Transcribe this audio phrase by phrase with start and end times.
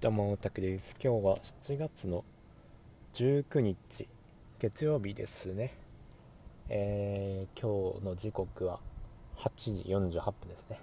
[0.00, 0.94] どうも、たくです。
[1.02, 2.24] 今日は7月の
[3.14, 4.06] 19日、
[4.60, 5.74] 月曜日ですね。
[6.68, 8.78] えー、今日の時刻は
[9.38, 9.82] 8時
[10.16, 10.78] 48分ですね。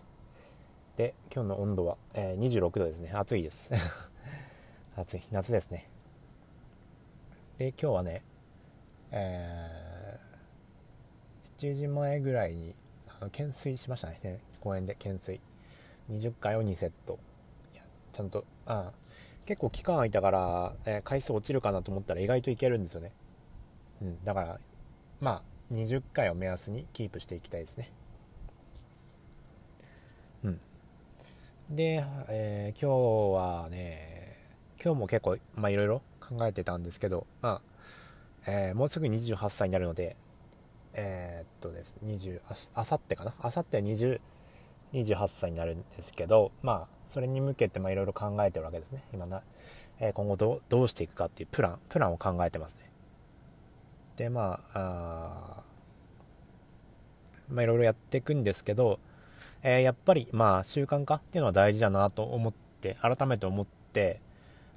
[0.97, 3.09] で、今日の温度は、えー、26度ですね。
[3.13, 3.71] 暑いです。
[4.98, 5.23] 暑い。
[5.32, 5.89] 夏ですね。
[7.57, 8.21] で、今日はね、
[9.11, 12.75] えー、7時前ぐらいに、
[13.07, 14.41] あの懸垂しましたね。
[14.59, 15.39] 公園で懸垂。
[16.09, 17.18] 20回を2セット。
[18.16, 18.93] ちゃんと、あ
[19.45, 23.12] 結構期間空いたから、えー、回数落ちるかなと思ったら意外といけるんですよね。
[24.02, 24.59] うん、だから、
[25.20, 27.91] まあ、20回を目安にキープしていきたいですね。
[30.45, 30.59] うん。
[31.70, 34.38] で、えー、今日はね、
[34.84, 37.62] 今日も結構、まあいろいろ考えてたんですけど、ま
[38.45, 40.16] あ、えー、もうすぐ28歳になるので、
[40.93, 42.41] えー、っとです、20、
[42.73, 43.34] あさってかな？
[43.40, 44.21] あさっては20、
[44.93, 49.04] 28歳になるんですけど、まあ、それに向けていろいろ考えてるわけですね。
[49.13, 49.41] 今な、
[50.00, 52.90] えー、今後どどうしていくかっていうプランプランを考えてますね。
[54.18, 55.63] でまあ
[57.49, 58.99] いろいろやっていくんですけど、
[59.62, 64.22] えー、やっぱりまあ習慣化っていうのは大事だなと思って改めて思って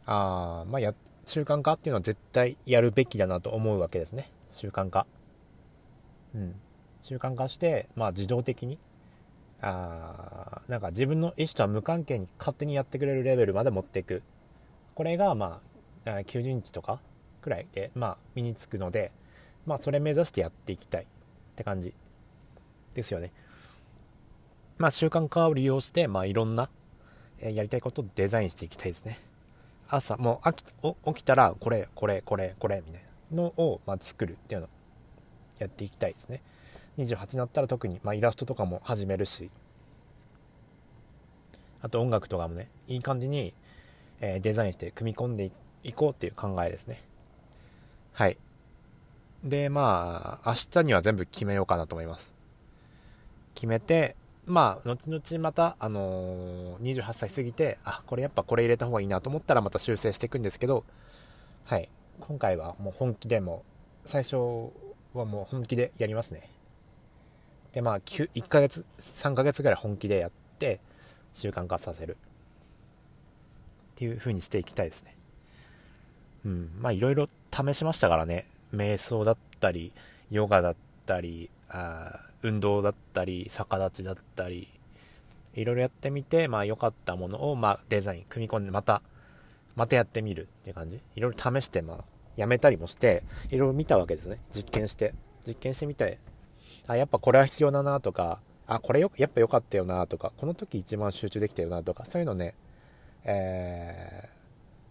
[0.07, 4.31] あまあや習慣化っていうのは絶対やるべきだなと思うわけですね。
[4.51, 5.07] 習慣化。
[6.35, 6.55] うん。
[7.03, 8.79] 習慣化してまあ自動的に
[9.61, 14.23] あなんか自分の意思とは無関係に勝手にやってくれるレベルまで持っていく。
[14.95, 15.61] これがま
[16.05, 17.01] あ90日とか
[17.43, 19.13] くらいでまあ身につくので
[19.67, 21.03] まあそれ目指してやっていきたい。
[21.03, 21.07] っ
[21.57, 21.93] て感じ。
[22.95, 23.33] ですよね。
[24.77, 26.69] まあ習慣化を利用してまあいろんな、
[27.41, 29.19] えやりたいことをデザインしていきたいですね。
[29.89, 34.71] 朝もう起きたらこれこれこれこれみたいなのをまあ作るっていうのを
[35.59, 36.43] やっていきたいですね。
[36.99, 39.51] 28になったら特に、まあ、イラストとかも始めるし。
[41.81, 43.55] あと音楽とかもねいい感じに、
[44.21, 45.51] えー、デザインして組み込んで
[45.85, 47.03] いこうっていう考えですね。
[48.13, 48.37] はい。
[49.45, 52.33] でまあ明日には全部決めようかなと思います。
[53.55, 60.85] 決めてまあ後々またあのー、28歳過ぎてあこれやっぱこれ入れた方がいいなと思ったらまた修正していくんですけど
[61.65, 61.89] はい。
[62.21, 63.63] 今回はもう本気でも
[64.03, 64.37] 最初
[65.15, 66.58] はもう本気でやりますね。
[67.73, 70.81] で、まあ、1ヶ月、3ヶ月ぐらい本気でやって、
[71.35, 72.17] 習慣化させる。
[73.93, 75.17] っていう風にしていきたいですね。
[76.47, 76.71] うん。
[76.81, 78.49] まあ、いろいろ試しましたからね。
[78.73, 79.93] 瞑想だったり、
[80.31, 84.69] ヨガだったり、あ運動だったり、逆立ちだったり、
[85.55, 89.03] いろいろやってみて、まあ、良かったものを、まあ、デザイン、組み込んで、また、
[89.75, 91.01] またやってみるっていう感じ。
[91.17, 92.05] いろいろ試して、まあ、
[92.37, 94.41] やめたりもして、いろいろ見たわけですね。
[94.55, 95.15] 実験して。
[95.47, 96.21] 実験してみて、
[96.89, 102.55] あ、やっぱこれは必要だなとか、あ、これよ、やっぱ良かったよなとか、この時一番集中できたよなとか、そういうのね、
[103.25, 104.29] え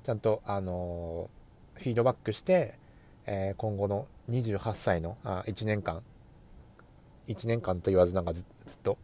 [0.02, 2.78] ー、ちゃんと、あのー、フィードバックして、
[3.26, 6.04] えー、今後の28歳のあ1年間、
[7.28, 8.46] 1年間と言わずなんかずっ
[8.84, 8.98] と、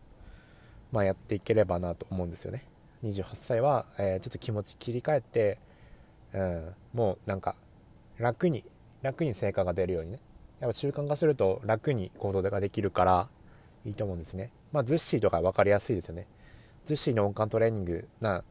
[0.91, 2.65] まあ、やっていければなと思うんですよね。
[3.03, 5.59] 28歳は、えー、ちょっと気持ち切り替えて、
[6.33, 7.55] うん、もうなんか
[8.17, 8.63] 楽に
[9.01, 10.19] 楽に成果が出るようにね
[10.63, 13.27] やっぱ習慣化すると楽に行動ができるから
[13.83, 14.53] いいと思うんですね。
[14.71, 16.25] まあ、ズッシーとか分かりやすいですよね。
[16.85, 18.45] ズッシーの音感トレーニングな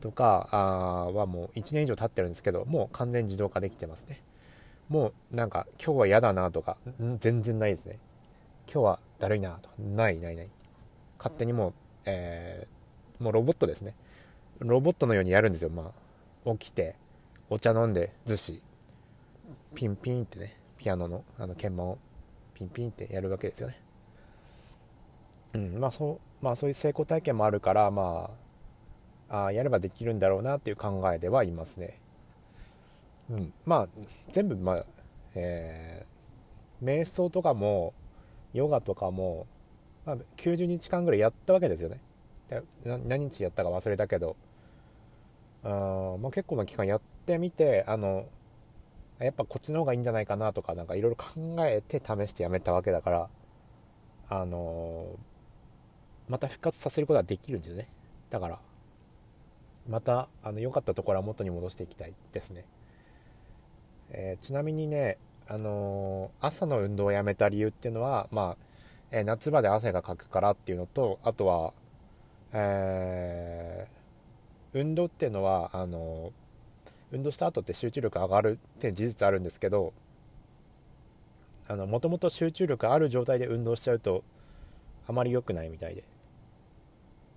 [0.00, 0.56] とかあ
[1.12, 4.22] はもう1年以上経ってるんですけど、もう完全自動化できてますね。
[4.88, 6.78] もうなんか今日は嫌だなとか、
[7.18, 7.98] 全然ないですね。
[8.64, 10.50] 今日はだるいなとか、ないないない。
[11.18, 11.74] 勝手にもう、
[12.06, 13.94] えー、もうロボットですね。
[14.60, 15.68] ロボットのようにやるんですよ。
[15.68, 15.92] ま
[16.46, 16.96] あ、起きて、
[17.50, 18.62] お茶飲んで、逗子、
[19.74, 21.98] ピンピンってね、ピアノのあの鍵盤を
[22.54, 23.80] ピンピンってやるわけですよね。
[25.54, 28.30] うんまあそうまあ、そういう成功体験もあるからま
[29.28, 32.00] ああやればできるんだろうなっていう考えではいますね。
[33.30, 33.88] うん、まあ
[34.32, 34.84] 全部まあ、
[35.34, 37.92] えー、瞑想とかも
[38.54, 39.46] ヨガとかも、
[40.06, 42.00] まあ、90日間ぐらいやったわけですよね。
[42.84, 44.36] 何日やったか忘れたけど
[45.62, 48.26] あ、まあ、結構な期間やってみてあの
[49.20, 53.28] やっぱこっちの方がいいんじゃないかなとかなんかいろいろ考えて試してやめたわけだから
[54.28, 57.88] あのー、また復活させることができるんですね。
[58.30, 58.58] だから
[59.88, 62.66] またあの良かったところは元に戻していきたいですね、
[64.10, 65.18] えー、ちなみにね
[65.48, 68.64] あのー、朝の運動をやめた理由っていうのはまあ、
[69.10, 71.72] え夏場で汗がかくからっていうのとあとは
[72.52, 73.88] え
[74.74, 76.32] 運動っていうのはあの
[77.10, 79.92] 運動した後って集中力上がるっていう事実あるんですけど
[81.68, 84.24] もともと集中力ある状態で運動しちゃうと
[85.06, 86.04] あまり良くないみたいで。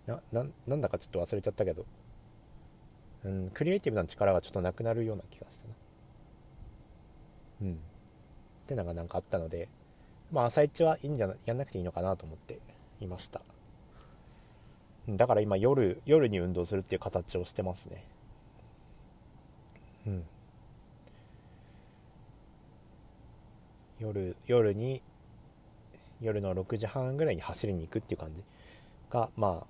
[0.07, 0.21] な
[0.68, 1.85] なんだかちょっと忘れちゃったけど。
[3.23, 5.74] うん、クリエイティブな力がちょっとなくなるような気がしたな。
[7.62, 7.74] うん。
[7.74, 7.77] っ
[8.67, 9.69] てのがなんかあったので
[10.31, 12.59] まあ朝一はいいんじゃなやんなくていいのかなと思って
[13.00, 13.41] いました。
[15.07, 18.06] だから今夜夜に運動するっていう形をしてますね。
[20.07, 20.24] うん。
[24.00, 25.01] 夜夜に
[26.21, 28.44] 夜の6時半ぐらいに走りに行くっていう感じ
[29.12, 29.68] がまあ、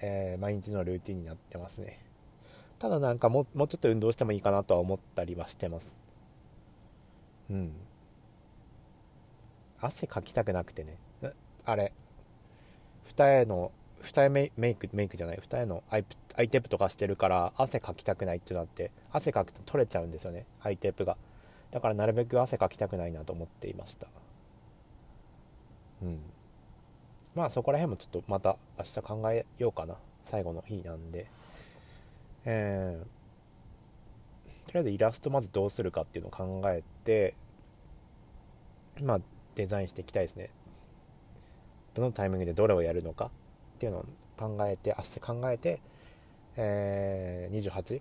[0.00, 2.04] えー、毎日のルーティンになってますね。
[2.78, 5.98] ただなんかももうちょっと運動してもいいかなとは思ったりはしてます。
[7.50, 7.72] うん。
[9.80, 10.98] 汗かきたくなくてね。
[11.64, 11.92] あれ。
[13.04, 15.38] 二重の二重メイクメイクじゃない。
[15.40, 21.16] 二重のアイプアイテープとかしてるから汗かきたくないってなって汗かくと取れちゃうんですよねアイテープが。
[21.70, 24.06] だからなるべく汗かきたくないなと思っていました。
[26.02, 26.20] うん。
[27.34, 29.96] まあそこら辺もちょっとまた明日考えようかな。
[30.24, 31.26] 最後の日なんで。
[32.44, 37.36] えー、とりあえずイラストまずどうするかっていうのを考えて
[39.00, 39.20] まあ
[39.54, 40.50] デザインしていきたいですね。
[41.94, 43.30] どのタイミングでどれをやるのかっ
[43.78, 44.06] ていうのを
[44.36, 45.80] 考えて明日考えて、
[46.56, 48.00] えー、28、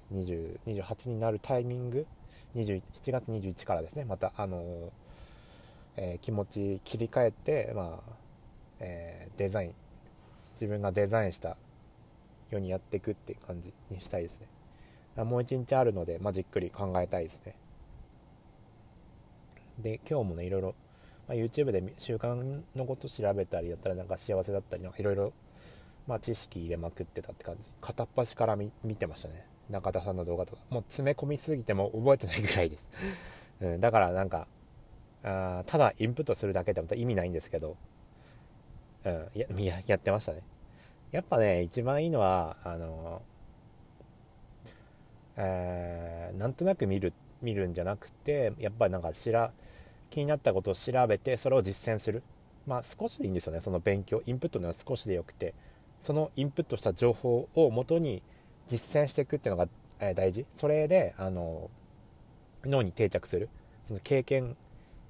[0.65, 2.05] 28になるタイミング
[2.55, 2.81] ？7
[3.11, 4.05] 月21からですね。
[4.05, 4.89] またあのー、
[5.97, 8.13] えー、気持ち切り替えてまあ、
[8.79, 9.73] えー、デザイン
[10.53, 14.39] 自分がデザインしたようにやっていくっていう感じにしたいです
[15.15, 15.23] ね。
[15.23, 17.55] もう一日あるので、まあ、じっくり考えたいですね。
[19.79, 20.75] で今日もねいろいろ、
[21.27, 25.33] まあ、YouTube で習慣のこと調べたりだったらなんか幸せだったりいろいろ
[26.07, 27.69] まあ、知識入れまくってたって感じ。
[27.81, 29.45] 片っ端から見てましたね。
[29.69, 30.61] 中田さんの動画とか。
[30.69, 32.89] もう詰め込みすぎても覚えてないぐらいです、
[33.61, 34.47] うん、だからなんか
[35.23, 37.77] あただインプットするだけでも意味ないんですけど、
[39.03, 40.41] うん、や やってましたね。
[41.11, 43.21] やっぱね、一番いいのは、あの、
[45.35, 49.51] えー、なんとなく見る、見るんじゃなくて、やっぱりなんかしら、
[50.09, 52.23] 気になったことを調べて、それを実践する。
[52.65, 54.21] まあ少しでいいんですよね、その勉強。
[54.25, 55.53] インプットのは少しでよくて、
[56.01, 58.23] そのインプットした情報をもとに
[58.67, 59.69] 実践していくっていうのが、
[59.99, 60.45] え、大事。
[60.55, 61.69] それで、あの、
[62.63, 63.49] 脳に定着する。
[63.85, 64.57] その経験、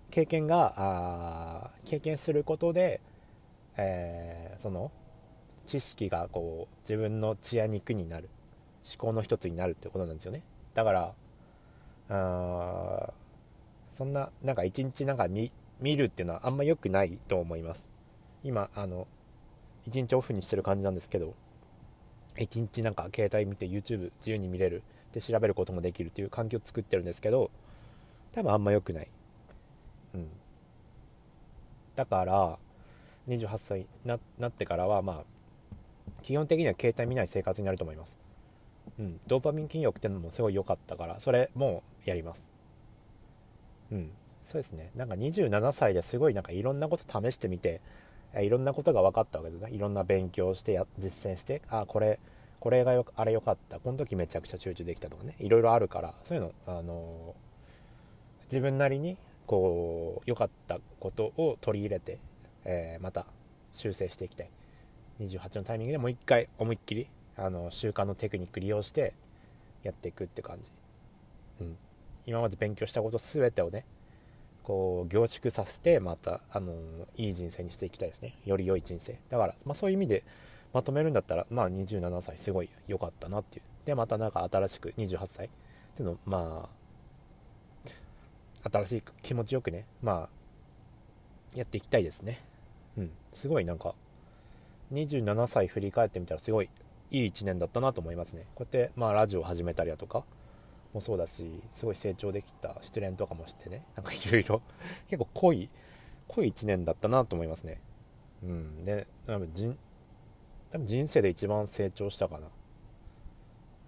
[0.10, 3.02] 経験が、あ経験することで、
[3.78, 4.92] えー、その、
[5.66, 8.30] 知識がこう自分の血や肉になる
[8.86, 11.14] 思考の一つになるってことなんですよねだから
[12.10, 13.14] あ
[13.94, 17.88] そんななんか一日なんか見見るっていうのはあんま良くないと思います
[18.44, 19.08] 今あの
[19.86, 21.34] 一日オフにしてる感じなんですけど
[22.38, 24.84] 一日なんか携帯見て YouTube 自由に見れる
[25.14, 27.52] で調べることもできるっていう環境を作ってるんですけど
[28.34, 29.08] 多分あんま良くない
[30.16, 30.28] うん
[31.96, 32.58] だから
[33.28, 33.88] 28歳に
[34.40, 35.24] なってからはまあ
[36.22, 38.18] 基本的には携帯見ない生活になると思います。
[39.00, 42.44] うん、ドーパミン筋力ってのもすごい良かったから、それもやります。
[43.92, 44.12] うん、
[44.46, 44.92] そうですね。
[44.96, 47.82] なんか27歳ですごいなんかいろんなこと試してみて、
[48.40, 49.72] いろんなことが分かったわけですね。
[49.72, 52.20] いろんな勉強してや、実践して、あ、これ、
[52.60, 53.80] これがよあれ良かった。
[53.80, 55.36] この時めちゃくちゃ集中できたとかね。
[55.40, 57.36] いろいろあるから、そういうの、あの、
[58.44, 59.18] 自分なりに、
[59.48, 62.20] こう、良かったことを取り入れて、
[62.64, 63.26] えー、また
[63.72, 64.50] 修正していきたい。
[65.22, 67.08] 28のタイミングでもう一回思いっきり
[67.38, 69.14] あの習慣のテクニック利用して
[69.84, 70.66] やっていくって感じ、
[71.62, 71.78] うん、
[72.26, 73.86] 今まで勉強したこと全てをね
[74.72, 76.74] こう凝縮させてまたあの
[77.18, 78.38] いい人生にしていきたいですね。
[78.46, 79.20] より良い人生。
[79.30, 80.24] だから、まあ、そういう意味で
[80.72, 83.66] まとめるんだったらまあ27歳すごい良かったなっていう。
[83.84, 85.48] でまたなんか新しく28歳。
[85.48, 85.50] っ
[85.94, 86.70] ていうのま
[88.64, 90.30] あ新しい気持ちよくねまあ
[91.54, 92.42] やっていきたいですね。
[92.98, 93.12] うん。
[93.34, 93.94] すごいなんか
[94.94, 96.70] 27歳振り返ってみたらすごい
[97.10, 98.44] いい1年だったなと思いますね。
[98.56, 100.24] こうやってまあラジオ始めたりだとか
[100.94, 103.86] もそうだしすごい成長できた失恋とかもしてね。
[103.96, 104.62] なんかいろいろ。
[105.08, 105.70] 結構濃い
[106.28, 107.82] 濃い1年だったなと思いますね。
[108.44, 108.86] うん。
[108.86, 109.78] で多分人
[110.72, 112.48] 多分人生で一番成長したかな。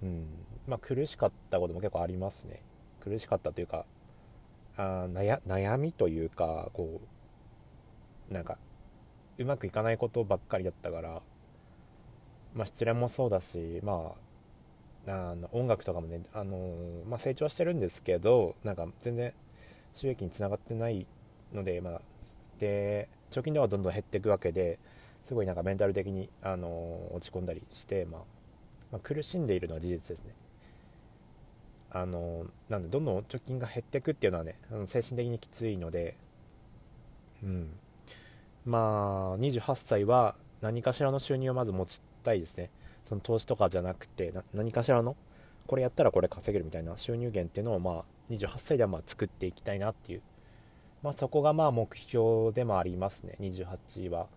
[0.03, 0.27] うん。
[0.67, 2.61] まあ苦しかったことも結構ありますね。
[2.99, 3.85] 苦しかったというか
[4.77, 7.01] あ悩悩みというかこ
[8.29, 8.57] うなんか
[9.37, 11.21] うまくいかないことばっかりだったから、
[12.53, 14.17] まあ、失恋もそうだし、まあ、
[15.07, 19.33] あの音楽とかもね、あの、まあ、成長してるんですけどなんか全然
[19.93, 21.05] 収益につながってない
[21.53, 22.01] ので,、まあ、
[22.59, 24.79] で貯金ではどんどん減っていくわけで
[25.25, 28.21] すごいなんかメンタル的に、あの、落ち込んだりして、まあ、
[28.91, 30.33] まあ、苦しんでいるのは事実ですね。
[31.95, 36.17] あのなんでどんどん貯金が減っていくっていうのはね精神的にきついので、
[37.43, 37.69] うん、
[38.65, 42.71] まあ28歳は何かしらの収入をまず持ちたいですね
[43.05, 45.15] その投資とかじゃなくてな何かしらの
[45.67, 50.21] これやったらこれ稼げるみたいな収入源っていうのをまあ28歳ではまあ作っていきたいなっていう。
[51.01, 53.35] まあそこがまあ目標でもありますね。
[53.39, 54.27] 28は。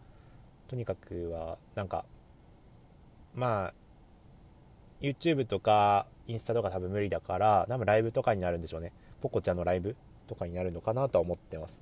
[0.69, 2.05] とにかくはなんか
[3.35, 3.75] まあ
[5.01, 8.93] YouTube とかインスタとか多分無理だから多分ライブとかになるんでしょうね。
[9.21, 9.97] ポコちゃんのライブ
[10.27, 11.81] とかになるのかなとは思ってます。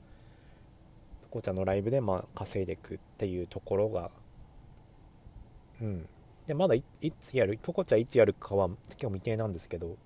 [1.23, 4.11] ポコちゃんのライブでまあ稼いでいくっていうところが
[5.81, 6.09] うん。
[6.47, 6.85] でまだい
[7.23, 7.59] つやる？
[7.63, 9.97] ポコちゃんいつやるかは結構未定なんですけど。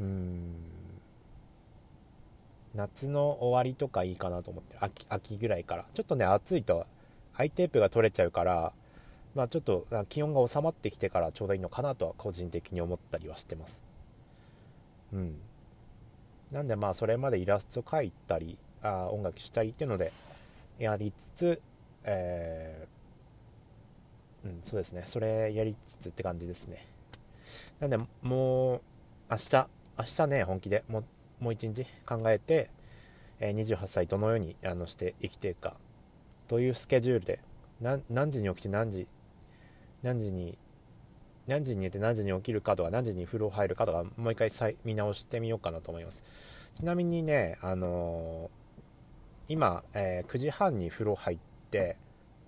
[0.00, 0.54] うーん。
[2.74, 5.86] 夏の終わりとかいいかなと思って秋秋ぐらいから。
[5.92, 6.86] ちょっとね暑いと
[7.34, 8.72] アイテープが取れちゃうから
[9.34, 13.82] まあちょっと気温が収まってきてからちょうどいいのかなとは個人的に思ったりはしてます。
[15.12, 15.36] うん。
[16.52, 20.12] なんでまあそれまでイラスト描いたりあ音楽したりっていうので
[20.78, 21.62] やりつつ
[22.04, 22.88] えー、
[24.50, 25.04] んそうですね。
[25.06, 26.86] それやりつつって感じですね。
[27.80, 28.80] なんでもう
[29.30, 31.04] 明日明日ね本気でもう
[31.40, 32.70] もう一日考えて、
[33.40, 35.76] え、28歳どのようにあのして生きていくか
[36.48, 37.40] どういうスケジュールで
[37.80, 39.08] 何時に起きて何時
[40.02, 40.58] 何時に
[41.46, 46.24] 何時に寝て何時に起きるかとか何時に風呂入るかとかもう一回再見直してみようかなと思います。
[46.76, 51.38] ちなみにねあのー、今、えー、9時半に風呂入っ
[51.70, 51.96] て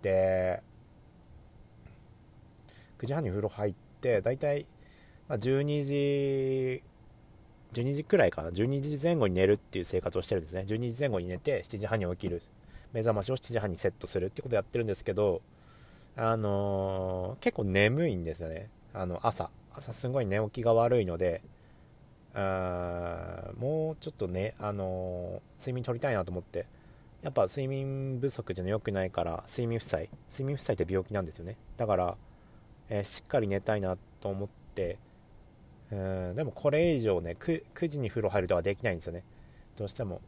[0.02, 0.62] で
[3.02, 4.66] 9時半に風呂入ってだいたい
[5.28, 6.82] 12時
[7.72, 8.50] 12時くらいかな。
[8.50, 10.64] 12時前後に寝るっていう生活をしてるんですね。
[10.68, 12.42] 12時前後に寝て7時半に起きる。
[12.92, 15.40] 目覚ましを7時半にセットするってことをやってるんですけど
[16.14, 18.68] あのー、結構眠いんですよね。
[18.92, 19.50] あの朝。
[19.74, 21.42] 朝すごい寝起きが悪いので
[22.34, 26.66] あもうちょっとね、あのー、睡眠取りたいなと思って。
[27.22, 30.10] やっぱ睡眠不足じゃ良くないから睡眠負債。
[30.28, 31.56] 睡眠負債って病気なんですよね。
[31.76, 32.16] だから、
[32.88, 34.98] え、しっかり寝たいなと思って
[35.90, 35.94] う
[36.32, 39.24] んでもこれ以上ね 9, 9時に風呂入るとかできないんですよね。
[39.76, 40.20] どうしても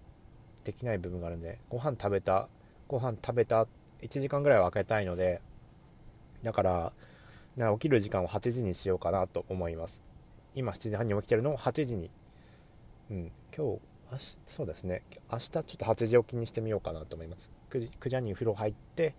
[0.63, 2.49] できない部分があるんでご飯食べた
[2.89, 3.67] ご飯食べた
[4.03, 5.41] 1時間ぐらいは空けたいので
[6.43, 6.93] だから
[7.57, 10.03] 起きる時間を8時にしようかなと思います。
[10.55, 12.11] 今7時半に起きてるのを8時に。
[13.11, 13.81] うん今日
[14.47, 15.03] そうですね。
[15.33, 17.51] 明日ちょっと8時起きにしてみようかなと思います。
[17.71, 19.15] 9時 ,9 時半に風呂入って、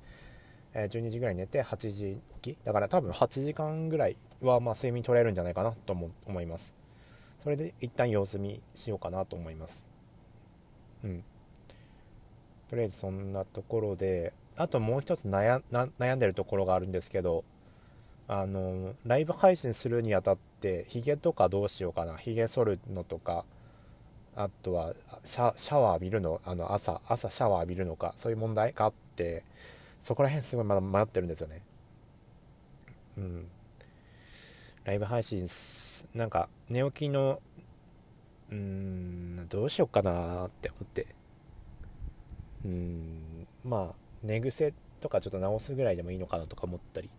[0.75, 2.57] え、12時ぐらい寝て8時起き。
[2.63, 6.75] だから多分8時間ぐらいはま睡眠取れるんじゃないかなと思います。
[7.39, 9.87] それで一旦様子見しようかなと思います。
[11.03, 11.23] うん。
[12.69, 15.59] とりあえずそんなところであともう一つ悩
[16.15, 17.43] んでるところがあるんですけど
[18.27, 22.17] あのライブ配信するにあたってヒゲとかどうしようかな。
[22.17, 23.45] ヒゲ剃るのとか
[24.35, 29.45] あとはシャシャワー浴びるのあの朝朝シャワー浴びるのかそういう問題があって
[30.05, 31.63] そこら辺すごいまだ迷ってるんですよね。
[33.17, 33.47] うん。
[34.83, 35.47] ライブ配信
[36.13, 37.41] なんか寝起きの
[38.51, 41.07] うーんどうしようかなって思って。
[42.65, 47.09] うんまあ寝癖とかちょっと直すぐらいでもいいのかなとか思ったり。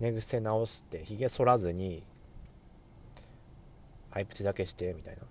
[0.00, 2.02] 寝癖直してひげ剃らずに
[4.10, 5.22] アイプチだけしてみたいな。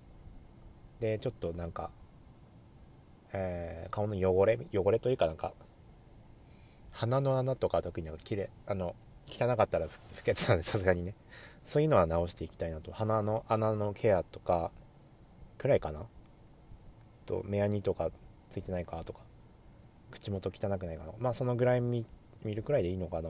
[1.01, 1.91] でちょっとなんか、
[3.33, 5.53] えー、顔の汚れ汚れというかなんか
[6.97, 8.95] 鼻の穴とか特になんか綺麗あの
[9.29, 11.13] 汚かったら不潔なんで さすがにね。
[11.63, 12.91] そういうのは直していきたいなと。
[12.91, 14.71] 鼻の穴のケアとか
[15.59, 16.07] くらいかな。
[17.25, 18.09] と目やにとか
[18.49, 19.19] ついてないかとか。
[20.09, 21.13] 口元汚くないかな。
[21.19, 22.05] まあそのぐらい見
[22.43, 23.29] るくらいでいいのかな。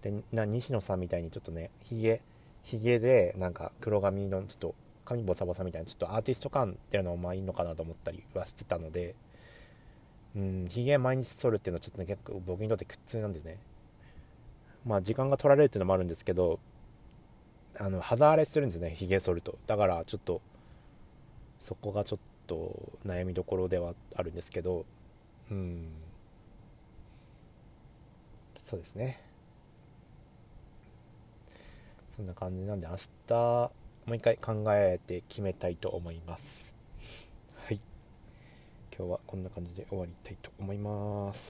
[0.00, 2.22] でな西野さんみたいにちょっとねひげ
[2.62, 9.14] ひげでなんか黒髪のちょっと髪ボサボサみたいなちょっとアーティスト感っていうのもまあいいのかなと思ったりはしてたので。
[10.36, 13.58] うんひげ毎日剃るっていうのはちょっとね結構僕にとって苦痛なんでね。
[14.84, 16.60] まあ時間が取られるっていうのもあるんですけど
[17.78, 19.58] あの肌荒れするんですねひげ剃ると。
[19.66, 20.40] だからちょっと
[21.58, 24.84] そこがちょっと悩みどころではあるんですけど
[25.50, 25.88] うん。
[28.66, 29.20] そうですね。
[32.16, 32.96] そんな感じなんで明
[33.28, 33.70] 日
[34.06, 36.65] もう一回考えて決めたいと思います。
[38.98, 41.44] 今日はこんな感じで終わりたいと思います。